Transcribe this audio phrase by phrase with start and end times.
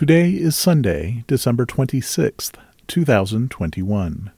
[0.00, 2.54] Today is Sunday, December 26th,
[2.86, 4.30] 2021.